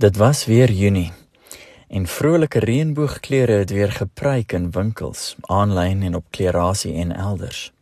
Dit 0.00 0.16
was 0.16 0.44
weer 0.44 0.70
Junie 0.70 1.12
en 1.88 2.06
vrolike 2.06 2.58
reënboogkleure 2.58 3.52
het 3.52 3.70
weer 3.70 3.92
gepryk 3.92 4.52
in 4.52 4.70
winkels, 4.70 5.36
aanlyn 5.40 6.02
en 6.02 6.14
op 6.14 6.24
klerasie 6.30 6.94
en 6.94 7.12
elders. 7.16 7.72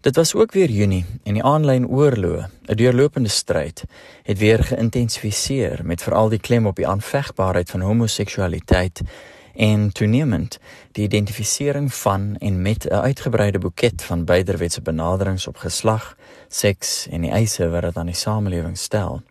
Dit 0.00 0.16
was 0.16 0.34
ook 0.34 0.52
weer 0.52 0.70
Junie 0.70 1.04
en 1.24 1.36
die 1.36 1.42
aanlyn 1.42 1.88
oorlog, 1.88 2.48
'n 2.64 2.74
deurlopende 2.74 3.28
stryd, 3.28 3.84
het 4.22 4.38
weer 4.38 4.64
geïntensifiseer 4.64 5.80
met 5.84 6.02
veral 6.02 6.28
die 6.28 6.40
klem 6.40 6.66
op 6.66 6.76
die 6.76 6.88
aanvegbaarheid 6.88 7.70
van 7.70 7.80
homoseksualiteit 7.80 9.00
en 9.54 9.92
toenemend 9.92 10.58
die 10.92 11.04
identifisering 11.04 11.94
van 11.94 12.36
en 12.38 12.62
met 12.62 12.88
'n 12.88 12.94
uitgebreide 12.94 13.58
boeket 13.58 14.02
van 14.02 14.24
byderwetse 14.24 14.82
benaderings 14.82 15.46
op 15.46 15.56
geslag, 15.56 16.16
seks 16.48 17.06
en 17.10 17.20
die 17.20 17.30
eise 17.30 17.68
wat 17.68 17.82
dit 17.82 17.96
aan 17.96 18.06
die 18.06 18.14
samelewing 18.14 18.78
stel. 18.78 19.22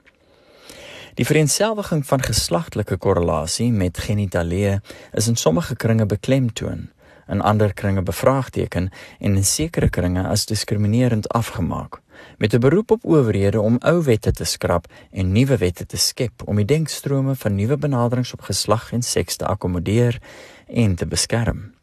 Die 1.16 1.24
vereenselwiging 1.24 2.02
van 2.04 2.20
geslagtelike 2.20 2.98
korrelasie 3.00 3.70
met 3.72 4.02
genitalie 4.04 4.82
is 5.16 5.30
in 5.32 5.38
sommige 5.40 5.76
kringe 5.80 6.06
beklemtoon, 6.06 6.90
in 7.32 7.42
ander 7.42 7.72
kringe 7.74 8.04
bevraagteken 8.04 8.90
en 9.20 9.36
in 9.40 9.46
sekere 9.46 9.90
kringe 9.90 10.26
as 10.28 10.44
diskriminerend 10.46 11.30
afgemaak, 11.32 12.02
met 12.38 12.54
'n 12.54 12.60
beroep 12.60 12.92
op 12.92 13.06
owerhede 13.06 13.62
om 13.62 13.78
ou 13.80 14.04
wette 14.04 14.32
te 14.32 14.44
skrap 14.44 14.92
en 15.12 15.32
nuwe 15.32 15.58
wette 15.58 15.86
te 15.86 15.98
skep 15.98 16.42
om 16.46 16.56
die 16.56 16.66
denkstrome 16.66 17.36
van 17.36 17.56
nuwe 17.56 17.78
benaderings 17.78 18.34
op 18.34 18.42
geslag 18.42 18.92
en 18.92 19.02
seks 19.02 19.36
te 19.36 19.46
akkommodeer 19.46 20.22
en 20.68 20.96
te 20.96 21.08
beskerm. 21.08 21.74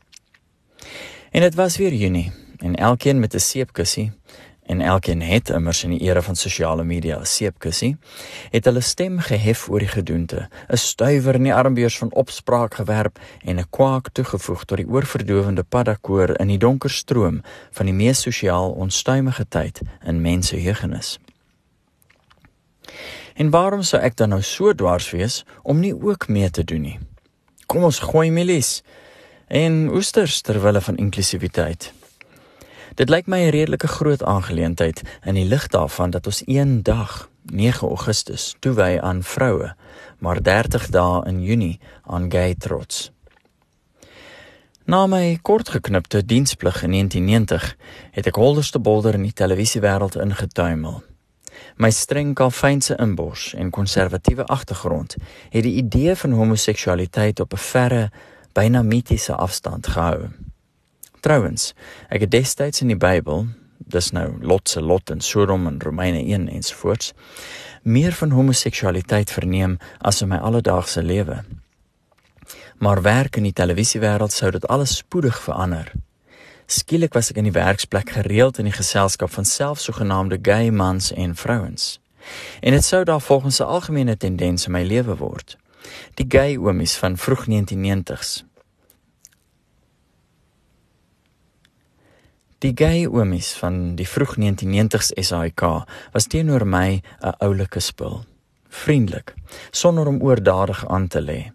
En 1.31 1.41
dit 1.41 1.55
was 1.55 1.77
weer 1.77 1.95
Junie 1.95 2.33
en 2.59 2.75
elkeen 2.75 3.21
met 3.21 3.35
'n 3.35 3.39
seepkussie 3.39 4.13
en 4.67 4.81
elkeen 4.81 5.23
het 5.23 5.49
immers 5.51 5.85
in 5.85 5.91
die 5.91 6.01
era 6.01 6.23
van 6.23 6.37
sosiale 6.37 6.85
media 6.85 7.19
'n 7.19 7.27
seepkussie, 7.27 7.97
het 8.51 8.65
hulle 8.65 8.81
stem 8.81 9.19
gehef 9.19 9.69
oor 9.69 9.79
die 9.79 9.89
gedoente, 9.89 10.49
'n 10.69 10.77
stuiwer 10.77 11.35
in 11.35 11.43
die 11.43 11.55
armbeurs 11.55 11.99
van 11.99 12.13
opspraak 12.13 12.75
gewerp 12.75 13.19
en 13.45 13.59
'n 13.59 13.71
kwaak 13.71 14.09
toegevoeg 14.13 14.65
tot 14.65 14.77
die 14.77 14.89
oorverdowende 14.89 15.63
paddakoor 15.63 16.41
in 16.41 16.47
die 16.47 16.59
donker 16.59 16.91
stroom 16.91 17.43
van 17.71 17.87
die 17.87 17.95
mees 17.95 18.21
sosiaal 18.21 18.71
onstuimige 18.71 19.49
tyd 19.49 19.81
in 20.05 20.21
mense 20.21 20.63
jeugenis. 20.63 21.19
En 23.35 23.51
waarom 23.51 23.83
sou 23.83 24.03
ek 24.03 24.17
dan 24.17 24.29
nou 24.29 24.43
so 24.43 24.75
dwars 24.75 25.11
wees 25.11 25.45
om 25.63 25.81
nie 25.81 25.95
ook 25.95 26.29
mee 26.29 26.51
te 26.51 26.65
doen 26.65 26.81
nie? 26.81 26.99
Kom 27.67 27.83
ons 27.83 27.99
gooi 27.99 28.31
milies 28.31 28.83
en 29.49 29.89
oesters 29.93 30.41
ter 30.41 30.61
wille 30.63 30.81
van 30.81 30.97
inklusiwiteit. 30.97 31.93
Dit 32.95 33.09
lyk 33.09 33.27
my 33.27 33.39
'n 33.39 33.51
redelike 33.51 33.87
groot 33.89 34.23
aangeleentheid 34.23 35.03
in 35.25 35.35
die 35.35 35.45
lig 35.45 35.67
daarvan 35.67 36.11
dat 36.11 36.27
ons 36.27 36.43
een 36.45 36.83
dag, 36.83 37.29
9 37.43 37.89
Augustus, 37.89 38.57
toewy 38.59 38.99
aan 39.01 39.23
vroue, 39.23 39.75
maar 40.19 40.43
30 40.43 40.87
dae 40.91 41.25
in 41.27 41.43
Junie 41.43 41.81
aan 42.03 42.31
gay 42.31 42.55
trots. 42.55 43.11
Na 44.85 45.07
my 45.07 45.39
kortgeknipte 45.43 46.25
diensplig 46.25 46.83
in 46.83 46.91
1990 46.91 47.77
het 48.11 48.27
ek 48.27 48.35
holderste 48.35 48.79
bolder 48.79 49.15
in 49.15 49.23
die 49.23 49.33
televisiewêreld 49.33 50.17
ingetuimel. 50.17 51.03
My 51.77 51.91
streng 51.91 52.35
kalfynse 52.35 52.97
inbors 52.97 53.55
en 53.55 53.71
konservatiewe 53.71 54.45
agtergrond 54.47 55.17
het 55.49 55.63
die 55.63 55.75
idee 55.75 56.17
van 56.17 56.33
homoseksualiteit 56.33 57.41
op 57.41 57.53
'n 57.53 57.57
verre, 57.57 58.11
byna 58.53 58.83
mitiese 58.83 59.35
afstand 59.35 59.87
gehou. 59.87 60.29
Trouwens, 61.23 61.69
ek 62.11 62.25
het 62.25 62.33
destyds 62.35 62.83
in 62.83 62.89
die 62.91 62.99
Bybel, 62.99 63.45
dis 63.79 64.09
nou 64.11 64.25
Lot 64.43 64.73
se 64.73 64.81
Lot 64.83 65.11
en 65.15 65.21
Sodom 65.23 65.69
en 65.71 65.79
Romeine 65.79 66.19
1 66.19 66.49
ensvoorts, 66.51 67.13
meer 67.87 68.17
van 68.19 68.35
homoseksualiteit 68.35 69.31
verneem 69.31 69.77
as 70.03 70.19
in 70.27 70.33
my 70.33 70.41
alledaagse 70.43 71.03
lewe. 71.03 71.45
Maar 72.83 73.05
werk 73.07 73.39
in 73.39 73.47
die 73.47 73.55
televisiewêreld 73.55 74.35
sou 74.35 74.51
dit 74.51 74.67
alles 74.67 74.97
spoedig 75.05 75.39
verander. 75.47 75.93
Skielik 76.67 77.15
was 77.15 77.31
ek 77.31 77.39
in 77.39 77.53
die 77.53 77.55
werksplek 77.55 78.17
gereeld 78.19 78.59
in 78.59 78.67
die 78.67 78.75
geselskap 78.75 79.31
van 79.31 79.47
selfsogenaamde 79.47 80.43
gay 80.43 80.75
mans 80.75 81.13
en 81.15 81.39
vrouens. 81.39 82.01
En 82.61 82.75
dit 82.75 82.85
sou 82.85 83.05
daar 83.07 83.23
volgens 83.23 83.63
'n 83.63 83.71
algemene 83.79 84.17
tendens 84.17 84.67
in 84.67 84.73
my 84.73 84.83
lewe 84.83 85.17
word. 85.17 85.57
Die 86.15 86.27
gay 86.29 86.57
oomies 86.57 86.97
van 86.97 87.17
vroeg 87.17 87.47
1990s 87.47 88.43
Die 92.63 92.71
gay 92.79 93.09
oomies 93.11 93.49
van 93.59 93.97
die 93.99 94.07
vroeg 94.07 94.37
1990s 94.39 95.09
SAIK 95.19 95.63
was 96.15 96.29
teenoor 96.31 96.63
my 96.63 97.03
'n 97.19 97.35
oulike 97.43 97.81
spul. 97.81 98.25
Vriendelik, 98.69 99.35
sonder 99.71 100.07
om 100.07 100.23
oordadig 100.23 100.87
aan 100.89 101.09
te 101.09 101.21
lê. 101.21 101.51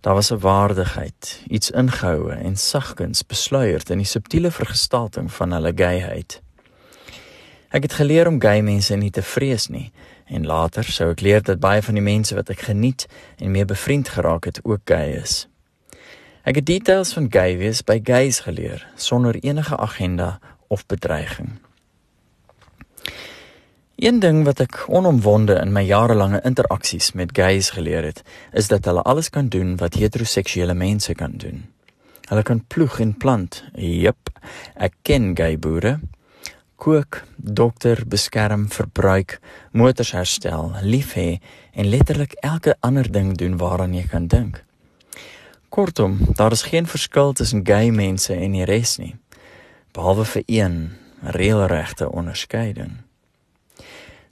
Daar 0.00 0.14
was 0.14 0.30
'n 0.32 0.38
waardigheid, 0.38 1.42
iets 1.48 1.70
ingehoue 1.70 2.32
en 2.32 2.56
sagkens 2.56 3.26
besluierd 3.26 3.90
in 3.90 3.98
die 3.98 4.06
subtiele 4.06 4.50
vergestalting 4.50 5.32
van 5.32 5.52
hulle 5.52 5.72
gayheid. 5.74 6.42
Ek 7.70 7.82
het 7.82 7.92
geleer 7.92 8.28
om 8.28 8.40
gay 8.40 8.60
mense 8.60 8.96
nie 8.96 9.10
te 9.10 9.22
vrees 9.22 9.68
nie 9.68 9.92
en 10.26 10.46
later 10.46 10.84
sou 10.84 11.10
ek 11.10 11.20
leer 11.20 11.42
dat 11.42 11.60
baie 11.60 11.82
van 11.82 11.94
die 11.94 12.02
mense 12.02 12.34
wat 12.34 12.50
ek 12.50 12.60
geniet 12.60 13.06
en 13.38 13.50
mee 13.50 13.64
bevriend 13.64 14.08
geraak 14.08 14.44
het 14.44 14.60
ook 14.64 14.80
gay 14.84 15.10
is. 15.10 15.48
Ek 16.46 16.60
het 16.60 16.66
details 16.66 17.10
van 17.16 17.26
gay 17.26 17.56
wees 17.58 17.80
by 17.82 17.96
gays 18.06 18.44
geleer 18.46 18.84
sonder 18.94 19.34
enige 19.42 19.76
agenda 19.76 20.38
of 20.70 20.86
bedreiging. 20.86 21.56
Een 23.96 24.20
ding 24.22 24.44
wat 24.46 24.60
ek 24.62 24.84
onomwonde 24.86 25.56
in 25.58 25.72
my 25.74 25.82
jarelange 25.82 26.38
interaksies 26.46 27.16
met 27.18 27.32
gays 27.34 27.72
geleer 27.74 28.06
het, 28.06 28.22
is 28.52 28.68
dat 28.70 28.86
hulle 28.86 29.02
alles 29.02 29.30
kan 29.34 29.48
doen 29.48 29.74
wat 29.80 29.98
heteroseksuele 29.98 30.74
mense 30.74 31.14
kan 31.18 31.34
doen. 31.34 31.64
Hulle 32.28 32.42
kan 32.46 32.62
ploeg 32.66 33.00
en 33.00 33.16
plant. 33.16 33.64
Jep, 33.74 34.30
ek 34.76 34.94
ken 35.02 35.32
gay 35.34 35.58
boere. 35.58 35.96
Kook, 36.76 37.24
dokter, 37.36 38.04
beskerm, 38.06 38.68
verbruik, 38.70 39.40
motors 39.72 40.12
herstel, 40.14 40.76
lief 40.82 41.16
hê 41.18 41.40
en 41.74 41.90
letterlik 41.90 42.38
elke 42.46 42.76
ander 42.86 43.10
ding 43.10 43.34
doen 43.34 43.58
waaraan 43.58 43.98
jy 43.98 44.06
kan 44.12 44.30
dink. 44.30 44.65
Kortom, 45.76 46.18
daar 46.32 46.52
is 46.52 46.62
geen 46.62 46.86
verskil 46.86 47.32
tussen 47.32 47.60
gay 47.66 47.90
mense 47.90 48.34
en 48.34 48.54
die 48.56 48.64
res 48.64 48.94
nie, 48.96 49.10
behalwe 49.92 50.24
vir 50.24 50.42
een 50.46 50.76
reëlregte 51.36 52.06
onderskeiding. 52.08 52.94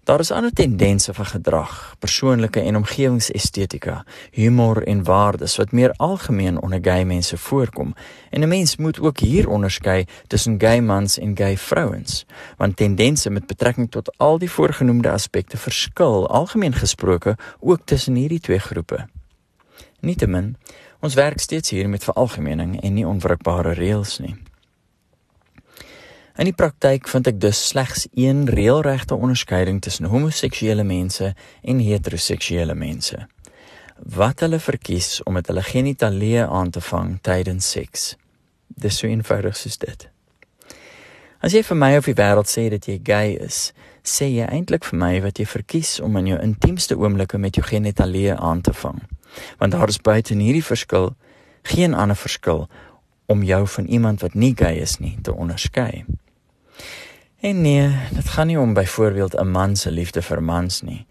Daar 0.09 0.25
is 0.25 0.31
ander 0.33 0.53
tendense 0.53 1.13
van 1.15 1.27
gedrag, 1.27 1.75
persoonlike 1.99 2.61
en 2.61 2.77
omgewingsestetika, 2.81 4.05
humor 4.33 4.81
en 4.87 5.05
waardes 5.05 5.57
wat 5.61 5.73
meer 5.73 5.93
algemeen 5.97 6.63
onder 6.63 6.81
gay 6.83 7.05
mense 7.05 7.37
voorkom. 7.37 7.93
En 8.31 8.41
'n 8.41 8.49
mens 8.49 8.77
moet 8.77 9.01
ook 9.01 9.19
hier 9.19 9.49
onderskei 9.49 10.05
tussen 10.27 10.61
gay 10.61 10.81
mans 10.81 11.19
en 11.19 11.37
gay 11.37 11.57
vrouens, 11.57 12.25
want 12.57 12.77
tendense 12.77 13.31
met 13.31 13.47
betrekking 13.47 13.91
tot 13.91 14.19
al 14.19 14.39
die 14.39 14.51
voorgenoemde 14.51 15.11
aspekte 15.11 15.57
verskil 15.57 16.29
algemeen 16.29 16.75
gesproke 16.75 17.37
ook 17.61 17.81
tussen 17.85 18.15
hierdie 18.15 18.41
twee 18.41 18.59
groepe. 18.59 19.09
Nietemin, 20.01 20.57
Ons 21.05 21.15
werk 21.15 21.39
steeds 21.39 21.71
hier 21.71 21.89
met 21.89 22.05
veralgemening 22.05 22.79
en 22.81 22.95
nie 22.97 23.05
onwrikbare 23.05 23.75
reëls 23.77 24.19
nie. 24.25 24.33
In 26.41 26.49
die 26.49 26.57
praktyk 26.57 27.11
vind 27.13 27.29
ek 27.29 27.37
dus 27.43 27.61
slegs 27.69 28.07
een 28.17 28.47
reëlregte 28.49 29.15
onderskeiding 29.15 29.83
tussen 29.85 30.09
homoseksuele 30.09 30.83
mense 30.89 31.35
en 31.61 31.83
heteroseksuele 31.85 32.75
mense. 32.75 33.21
Wat 34.17 34.41
hulle 34.41 34.59
verkies 34.59 35.21
om 35.29 35.37
met 35.37 35.51
hulle 35.53 35.63
genitalie 35.63 36.41
aan 36.41 36.73
te 36.73 36.81
vang 36.81 37.19
tydens 37.21 37.69
seks. 37.77 38.15
Dis 38.67 38.97
so 38.99 39.07
eenvoudig 39.07 39.61
soos 39.61 39.77
dit. 39.85 40.09
As 41.45 41.53
jy 41.53 41.61
vir 41.69 41.79
my 41.83 41.91
of 42.01 42.09
die 42.09 42.17
wêreld 42.17 42.49
sê 42.49 42.71
dat 42.73 42.89
jy 42.89 42.97
gay 43.05 43.37
is, 43.45 43.75
sê 44.01 44.31
jy 44.33 44.49
eintlik 44.49 44.89
vir 44.89 44.99
my 45.05 45.13
wat 45.29 45.37
jy 45.37 45.45
verkies 45.53 45.99
om 46.01 46.17
in 46.17 46.33
jou 46.33 46.41
intiemste 46.41 46.97
oomblikke 46.97 47.39
met 47.39 47.61
jou 47.61 47.67
genitalie 47.69 48.33
aan 48.33 48.65
te 48.65 48.73
vang 48.73 49.05
want 49.59 49.73
daar 49.73 49.89
is 49.89 50.01
buite 50.01 50.33
in 50.33 50.41
hierdie 50.41 50.65
verskil 50.65 51.15
geen 51.63 51.95
ander 51.95 52.17
verskil 52.17 52.69
om 53.27 53.43
jou 53.43 53.67
van 53.69 53.85
iemand 53.85 54.21
wat 54.21 54.35
nie 54.35 54.53
gay 54.57 54.77
is 54.77 54.99
nie 54.99 55.19
te 55.23 55.35
onderskei. 55.35 56.05
En 57.41 57.61
nee, 57.61 57.89
dit 58.13 58.29
gaan 58.29 58.47
nie 58.47 58.61
om 58.61 58.75
byvoorbeeld 58.75 59.35
'n 59.41 59.51
man 59.51 59.77
se 59.77 59.91
liefde 59.91 60.23
vir 60.23 60.43
mans 60.43 60.83
nie. 60.83 61.07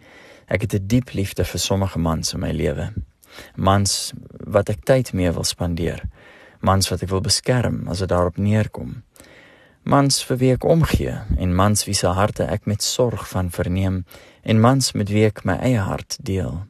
Ek 0.46 0.62
het 0.62 0.74
'n 0.74 0.88
diep 0.88 1.14
liefde 1.14 1.46
vir 1.46 1.60
sommige 1.60 2.00
mans 2.00 2.34
in 2.34 2.40
my 2.40 2.52
lewe. 2.52 2.94
Mans 3.56 4.14
wat 4.48 4.70
ek 4.70 4.84
tyd 4.84 5.14
mee 5.14 5.32
wil 5.32 5.44
spandeer. 5.44 6.02
Mans 6.60 6.90
wat 6.90 7.02
ek 7.02 7.10
wil 7.10 7.22
beskerm 7.22 7.88
as 7.88 8.00
dit 8.00 8.10
daarop 8.10 8.38
neerkom. 8.38 9.04
Mans 9.84 10.24
vir 10.24 10.38
wie 10.38 10.52
ek 10.52 10.64
omgee 10.64 11.18
en 11.38 11.56
mans 11.56 11.86
wie 11.86 11.94
se 11.94 12.08
harte 12.08 12.44
ek 12.44 12.66
met 12.66 12.84
sorg 12.84 13.30
van 13.30 13.52
verneem 13.52 14.06
en 14.42 14.60
mans 14.60 14.92
met 14.92 15.10
wie 15.10 15.26
ek 15.26 15.44
my 15.44 15.54
eie 15.54 15.80
hart 15.80 16.18
deel. 16.22 16.68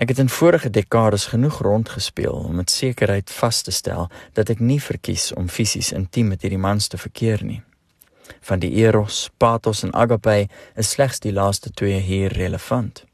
Ek 0.00 0.08
het 0.08 0.18
in 0.18 0.28
vorige 0.28 0.70
dekades 0.70 1.26
genoeg 1.26 1.58
rondgespeel 1.60 2.32
om 2.32 2.54
met 2.54 2.70
sekerheid 2.70 3.30
vas 3.30 3.62
te 3.62 3.70
stel 3.70 4.08
dat 4.32 4.48
ek 4.48 4.60
nie 4.64 4.80
verkies 4.80 5.26
om 5.36 5.48
fisies 5.52 5.90
intiem 5.92 6.30
met 6.32 6.40
hierdie 6.40 6.60
mans 6.60 6.86
te 6.88 6.96
verkeer 6.96 7.42
nie. 7.44 7.58
Van 8.40 8.62
die 8.62 8.70
eros, 8.80 9.26
pathos 9.36 9.82
en 9.84 9.92
agape 9.92 10.46
is 10.80 10.90
slegs 10.96 11.20
die 11.20 11.32
laaste 11.36 11.68
twee 11.76 11.98
hier 12.00 12.32
relevant. 12.32 13.04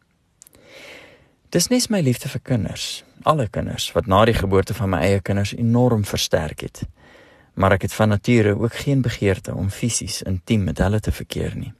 Dis 1.50 1.66
nes 1.74 1.88
my 1.90 2.00
liefde 2.06 2.30
vir 2.30 2.44
kinders, 2.52 3.02
alle 3.22 3.48
kinders 3.50 3.88
wat 3.96 4.06
na 4.06 4.22
die 4.30 4.36
geboorte 4.38 4.76
van 4.78 4.92
my 4.94 5.00
eie 5.08 5.24
kinders 5.26 5.56
enorm 5.58 6.04
versterk 6.06 6.62
het. 6.68 6.84
Maar 7.58 7.80
ek 7.80 7.88
het 7.88 7.98
van 7.98 8.14
nature 8.14 8.54
ook 8.54 8.78
geen 8.86 9.02
begeerte 9.02 9.58
om 9.58 9.74
fisies 9.74 10.22
intiem 10.22 10.62
met 10.70 10.78
hulle 10.78 11.02
te 11.02 11.10
verkeer 11.10 11.58
nie. 11.58 11.72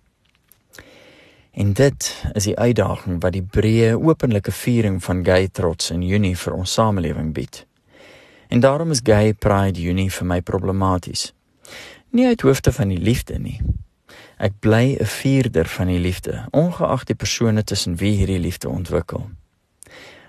En 1.57 1.73
dit 1.73 2.25
is 2.33 2.45
die 2.45 2.57
uitdaging 2.59 3.21
wat 3.21 3.33
die 3.33 3.43
breë 3.43 3.95
openlike 3.97 4.53
viering 4.53 4.99
van 5.05 5.23
gay 5.25 5.49
trots 5.49 5.89
in 5.91 6.03
Junie 6.05 6.35
vir 6.37 6.53
ons 6.53 6.73
samelewing 6.77 7.31
bied. 7.33 7.63
En 8.53 8.61
daarom 8.61 8.93
is 8.93 9.01
Gay 9.05 9.33
Pride 9.33 9.81
Junie 9.81 10.11
vir 10.13 10.27
my 10.27 10.41
problematies. 10.41 11.33
Nie 12.13 12.27
uit 12.27 12.45
hoofde 12.45 12.73
van 12.73 12.93
die 12.93 13.01
liefde 13.01 13.39
nie. 13.39 13.57
Ek 14.37 14.53
bly 14.61 14.99
'n 15.01 15.05
vierder 15.05 15.65
van 15.65 15.87
die 15.87 15.99
liefde, 15.99 16.45
ongeag 16.51 17.05
die 17.05 17.17
persone 17.17 17.65
tussen 17.65 17.97
wie 17.97 18.17
hierdie 18.17 18.39
liefde 18.39 18.69
ontwikkel. 18.69 19.31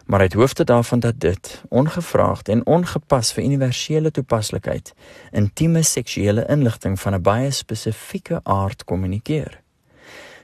Maar 0.06 0.20
uit 0.20 0.34
hoofde 0.34 0.64
daarvan 0.64 1.00
dat 1.00 1.20
dit 1.20 1.64
ongevraagd 1.70 2.50
en 2.50 2.66
ongepas 2.66 3.34
vir 3.34 3.44
universele 3.44 4.12
toepaslikheid 4.12 4.94
intieme 5.32 5.84
seksuele 5.84 6.46
inligting 6.48 7.00
van 7.00 7.14
'n 7.14 7.22
baie 7.22 7.52
spesifieke 7.52 8.40
aard 8.44 8.84
kommunikeer. 8.84 9.62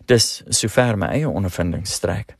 Dis 0.05 0.43
sover 0.49 0.97
my 0.99 1.07
eie 1.15 1.29
ondervinding 1.29 1.85
strek. 1.87 2.35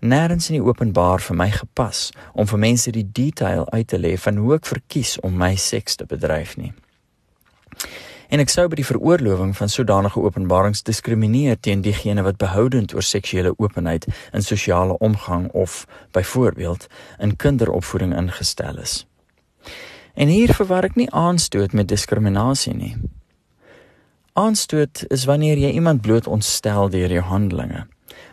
Nêrens 0.00 0.48
in 0.48 0.58
die 0.58 0.64
openbaar 0.64 1.20
vir 1.20 1.36
my 1.36 1.48
gepas 1.52 2.10
om 2.32 2.48
vir 2.48 2.60
mense 2.60 2.92
die 2.92 3.04
detail 3.04 3.66
uit 3.72 3.88
te 3.88 3.98
lê 4.00 4.14
van 4.20 4.36
hoe 4.40 4.54
ek 4.56 4.68
verkies 4.68 5.18
om 5.24 5.36
my 5.36 5.54
seks 5.56 5.96
te 6.00 6.06
bedryf 6.08 6.56
nie. 6.56 6.72
En 8.30 8.38
ek 8.38 8.52
sou 8.52 8.68
by 8.70 8.78
die 8.78 8.86
veroorlowing 8.86 9.52
van 9.58 9.68
sodanige 9.68 10.20
openbarings 10.22 10.84
diskrimineer 10.86 11.58
teen 11.58 11.82
diegene 11.82 12.22
wat 12.22 12.38
behoudend 12.38 12.94
oor 12.94 13.04
seksuele 13.04 13.52
openheid 13.58 14.06
in 14.32 14.44
sosiale 14.46 14.96
omgang 15.02 15.48
of 15.50 15.84
byvoorbeeld 16.16 16.86
in 17.18 17.36
kinderopvoeding 17.36 18.14
ingestel 18.16 18.78
is. 18.78 19.04
En 20.14 20.28
hier 20.28 20.54
verwar 20.54 20.86
ek 20.86 20.96
nie 21.00 21.10
aanstoot 21.10 21.72
met 21.72 21.88
diskriminasie 21.90 22.74
nie. 22.76 22.94
Aanstoot 24.32 25.04
is 25.10 25.24
wanneer 25.24 25.58
jy 25.58 25.72
iemand 25.74 26.00
bloot 26.00 26.26
ontstel 26.26 26.88
deur 26.88 27.10
jou 27.10 27.22
handelinge. 27.22 27.86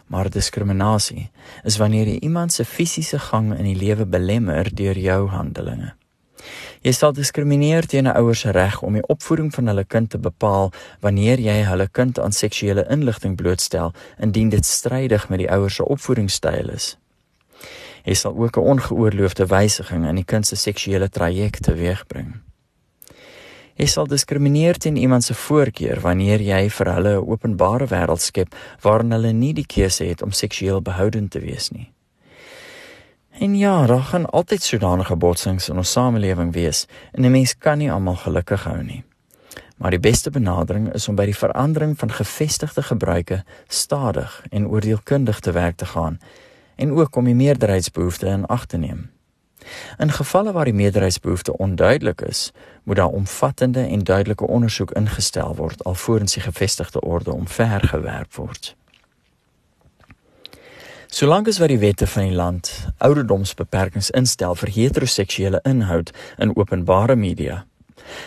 Maar 0.07 0.29
diskriminasie 0.29 1.31
is 1.63 1.77
wanneer 1.81 2.05
jy 2.07 2.19
iemand 2.19 2.53
se 2.53 2.65
fisiese 2.65 3.19
gang 3.19 3.49
in 3.57 3.65
die 3.65 3.75
lewe 3.75 4.05
belemmer 4.05 4.69
deur 4.69 4.97
jou 4.97 5.27
handelinge. 5.33 5.95
Jy 6.85 6.93
sal 6.93 7.15
diskrimineer 7.17 7.87
teen 7.89 8.05
'n 8.07 8.13
ouer 8.13 8.35
se 8.35 8.51
reg 8.51 8.81
om 8.81 8.93
die 8.93 9.07
opvoeding 9.07 9.53
van 9.53 9.67
hulle 9.67 9.83
kind 9.83 10.09
te 10.09 10.17
bepaal 10.17 10.71
wanneer 11.01 11.39
jy 11.39 11.63
hulle 11.65 11.87
kind 11.87 12.19
aan 12.19 12.31
seksuele 12.31 12.85
inligting 12.89 13.35
blootstel 13.35 13.93
indien 14.19 14.49
dit 14.49 14.65
strydig 14.65 15.29
met 15.29 15.39
die 15.39 15.51
ouer 15.51 15.71
se 15.71 15.85
opvoedingsstyl 15.85 16.69
is. 16.69 16.97
Jy 18.03 18.13
sal 18.13 18.37
ook 18.37 18.57
'n 18.57 18.69
ongeoorloofde 18.73 19.45
wysiging 19.45 20.05
in 20.07 20.15
die 20.15 20.25
kind 20.25 20.47
se 20.47 20.55
seksuele 20.55 21.09
traject 21.09 21.63
teweegbring. 21.63 22.46
Jy 23.77 23.85
sal 23.85 24.07
diskrimineer 24.09 24.77
teen 24.81 24.95
iemand 24.97 25.23
se 25.23 25.35
voorkeur 25.37 25.99
wanneer 26.01 26.41
jy 26.41 26.63
vir 26.69 26.89
hulle 26.93 27.13
'n 27.17 27.29
openbare 27.29 27.85
wêreld 27.85 28.21
skep 28.21 28.55
waarin 28.81 29.11
hulle 29.11 29.33
nie 29.33 29.53
die 29.53 29.65
keuse 29.65 30.03
het 30.03 30.21
om 30.21 30.31
seksueel 30.31 30.81
behoudend 30.81 31.31
te 31.31 31.39
wees 31.39 31.69
nie. 31.69 31.91
En 33.39 33.55
ja, 33.55 33.85
daar 33.85 34.01
gaan 34.01 34.25
altyd 34.25 34.63
sodanige 34.63 35.15
botsings 35.15 35.69
in 35.69 35.77
ons 35.77 35.91
samelewing 35.91 36.53
wees 36.53 36.87
en 37.13 37.25
'n 37.25 37.31
mens 37.31 37.57
kan 37.57 37.77
nie 37.77 37.91
almal 37.91 38.15
gelukkig 38.15 38.63
hou 38.63 38.83
nie. 38.83 39.03
Maar 39.77 39.91
die 39.91 39.99
beste 39.99 40.29
benadering 40.29 40.93
is 40.93 41.07
om 41.07 41.15
by 41.15 41.25
die 41.25 41.37
verandering 41.37 41.97
van 41.97 42.11
gevestigde 42.11 42.81
gebruike 42.83 43.43
stadig 43.67 44.43
en 44.49 44.67
oordeelkundig 44.67 45.39
te 45.39 45.51
werk 45.51 45.75
te 45.75 45.85
gaan 45.85 46.19
en 46.75 46.91
ook 46.91 47.15
om 47.15 47.25
die 47.25 47.35
meerderheidsbehoeftes 47.35 48.29
in 48.29 48.45
ag 48.45 48.65
te 48.65 48.77
neem. 48.77 49.16
In 49.97 50.11
gevalle 50.11 50.51
waar 50.51 50.65
die 50.65 50.73
meerderheidsbehoefte 50.73 51.57
onduidelik 51.57 52.21
is, 52.21 52.51
moet 52.83 52.95
daar 52.95 53.07
omvattende 53.07 53.79
en 53.79 54.03
duidelike 54.03 54.47
ondersoek 54.47 54.91
ingestel 54.91 55.55
word 55.55 55.83
alvorens 55.83 56.33
die 56.33 56.43
gevestigde 56.43 57.01
orde 57.01 57.31
omvergewerp 57.31 58.35
word. 58.35 58.75
Solank 61.07 61.47
as 61.47 61.57
wat 61.57 61.71
die 61.71 61.79
wette 61.79 62.07
van 62.07 62.27
die 62.27 62.35
land 62.35 62.69
ouderdomsbeperkings 62.97 64.09
instel 64.11 64.55
vir 64.59 64.69
heteroseksuele 64.75 65.61
inhoud 65.63 66.11
in 66.37 66.51
openbare 66.55 67.15
media, 67.15 67.61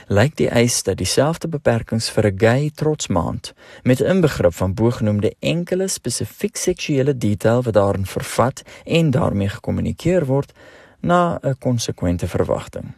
lyk 0.09 0.37
die 0.37 0.49
eis 0.49 0.81
dat 0.87 0.97
dieselfde 0.97 1.49
beperkings 1.49 2.09
vir 2.15 2.27
'n 2.31 2.39
gay 2.39 2.71
trotsmaand 2.75 3.53
met 3.83 4.01
inbegrip 4.01 4.55
van 4.55 4.75
bogenoemde 4.75 5.35
enkele 5.41 5.89
spesifiek 5.89 6.57
seksuele 6.57 7.17
detail 7.17 7.63
wat 7.63 7.75
daarin 7.75 8.07
vervat 8.07 8.63
en 8.85 9.11
daarmee 9.11 9.49
gekommunikeer 9.49 10.27
word, 10.27 10.53
na 11.01 11.39
'n 11.43 11.59
konsekwente 11.59 12.29
verwagting. 12.29 12.95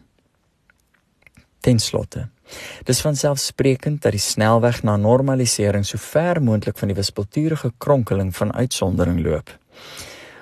Ten 1.59 1.79
slotte, 1.79 2.27
dis 2.83 3.01
van 3.01 3.15
selfsprekend 3.15 4.01
dat 4.01 4.11
die 4.11 4.19
snelweg 4.19 4.83
na 4.83 4.95
normalisering 4.95 5.85
so 5.85 5.97
ver 5.97 6.41
moontlik 6.41 6.77
van 6.77 6.87
die 6.87 6.95
wispelturige 6.95 7.71
kronkeling 7.77 8.35
van 8.35 8.53
uitsondering 8.53 9.23
loop. 9.23 9.57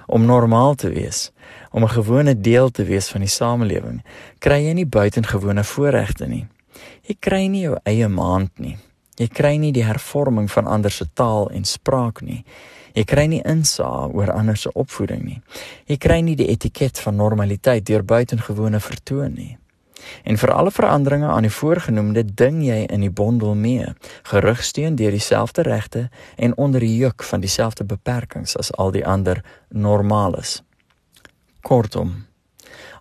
Om 0.05 0.25
normaal 0.25 0.75
te 0.75 0.89
wees, 0.89 1.31
om 1.71 1.83
'n 1.83 1.89
gewone 1.89 2.41
deel 2.41 2.69
te 2.69 2.83
wees 2.83 3.09
van 3.09 3.21
die 3.21 3.29
samelewing, 3.29 4.03
kry 4.39 4.65
jy 4.65 4.73
nie 4.73 4.85
buitengewone 4.85 5.63
voorregte 5.63 6.27
nie. 6.27 6.47
Jy 7.01 7.15
kry 7.19 7.45
nie 7.47 7.61
jou 7.61 7.77
eie 7.83 8.07
maand 8.07 8.59
nie. 8.59 8.77
Jy 9.19 9.27
kry 9.27 9.57
nie 9.59 9.71
die 9.75 9.85
hervorming 9.85 10.47
van 10.51 10.67
ander 10.67 10.91
se 10.91 11.05
taal 11.13 11.49
en 11.51 11.65
spraak 11.67 12.21
nie. 12.21 12.43
Jy 12.95 13.03
kry 13.07 13.25
nie 13.31 13.41
insaag 13.47 14.13
oor 14.15 14.31
ander 14.31 14.57
se 14.57 14.71
opvoeding 14.71 15.23
nie. 15.23 15.41
Jy 15.87 15.97
kry 15.97 16.21
nie 16.21 16.35
die 16.35 16.49
etiket 16.51 16.99
van 16.99 17.19
normaliteit 17.19 17.85
deur 17.87 18.03
buitengewone 18.03 18.79
vertoon 18.79 19.35
nie. 19.35 19.57
En 20.23 20.37
vir 20.37 20.51
alle 20.51 20.71
veranderinge 20.71 21.27
aan 21.27 21.45
die 21.45 21.53
voorgenoemde 21.53 22.23
ding 22.25 22.63
jy 22.65 22.79
in 22.89 23.05
die 23.05 23.11
bondel 23.13 23.53
mee, 23.55 23.85
gerugsteun 24.31 24.95
deur 24.95 25.13
dieselfde 25.13 25.61
regte 25.67 26.07
en 26.35 26.57
onder 26.57 26.81
die 26.81 26.95
juk 26.97 27.23
van 27.23 27.43
dieselfde 27.43 27.85
beperkings 27.85 28.57
as 28.57 28.73
al 28.81 28.91
die 28.91 29.05
ander 29.05 29.43
normales. 29.69 30.61
Kortom, 31.61 32.25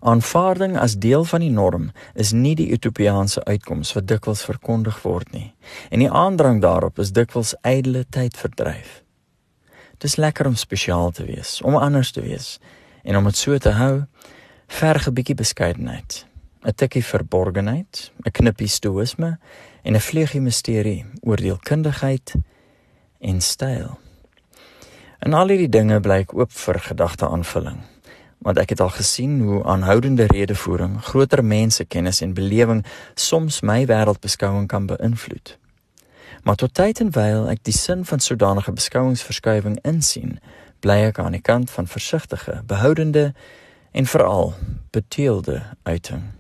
aanvaarding 0.01 0.79
as 0.79 0.99
deel 0.99 1.25
van 1.25 1.41
die 1.41 1.51
norm 1.51 1.91
is 2.15 2.33
nie 2.33 2.55
die 2.55 2.71
utopiaanse 2.73 3.45
uitkoms 3.45 3.93
wat 3.93 4.07
dikwels 4.07 4.45
verkondig 4.45 5.03
word 5.03 5.33
nie. 5.33 5.55
En 5.91 5.99
die 5.99 6.11
aandrang 6.11 6.61
daarop 6.61 6.99
is 6.99 7.13
dikwels 7.13 7.55
ydelle 7.63 8.05
tydverdryf. 8.11 9.03
Dis 10.01 10.17
lekker 10.17 10.47
om 10.47 10.57
spesiaal 10.57 11.11
te 11.11 11.25
wees, 11.25 11.61
om 11.63 11.77
anders 11.77 12.11
te 12.11 12.21
wees 12.25 12.59
en 13.03 13.17
om 13.17 13.25
dit 13.25 13.37
so 13.37 13.59
te 13.59 13.71
hou, 13.77 14.05
verg 14.67 15.09
'n 15.09 15.15
bietjie 15.15 15.35
beskeidenheid, 15.35 16.27
'n 16.65 16.75
tikkie 16.75 17.05
verborgenheid, 17.05 18.12
'n 18.25 18.31
knippie 18.31 18.69
stoïsme 18.69 19.39
en 19.83 19.95
'n 19.95 20.00
vleugie 20.00 20.41
misterie, 20.41 21.05
oordeelkundigheid 21.21 22.35
en 23.21 23.41
styl. 23.41 23.99
En 25.19 25.35
al 25.35 25.49
hierdie 25.49 25.69
dinge 25.69 26.00
blyk 26.00 26.33
oop 26.35 26.53
vir 26.53 26.79
gedagteaanvulling, 26.79 27.81
want 28.40 28.59
ek 28.59 28.73
het 28.73 28.80
al 28.80 28.92
gesien 28.97 29.40
hoe 29.40 29.64
aanhoudende 29.64 30.26
redevoering 30.26 30.99
groter 31.04 31.44
mensekennis 31.44 32.20
en 32.20 32.35
belewing 32.35 32.85
soms 33.14 33.61
my 33.61 33.85
wêreldbeskouing 33.87 34.66
kan 34.66 34.87
beïnvloed. 34.87 35.59
Maar 36.42 36.56
tot 36.56 36.75
tyd 36.75 37.00
en 37.00 37.12
wyl 37.12 37.49
ek 37.52 37.64
die 37.68 37.76
sin 37.76 38.04
van 38.04 38.20
sodanige 38.20 38.73
beskouingsverskywing 38.73 39.76
insien, 39.85 40.38
bly 40.80 41.02
ek 41.11 41.20
aan 41.20 41.37
die 41.37 41.44
kant 41.44 41.70
van 41.70 41.87
versigtige, 41.87 42.62
behoudende 42.66 43.32
en 43.92 44.06
veral 44.06 44.54
beteelde 44.90 45.62
uiting. 45.82 46.39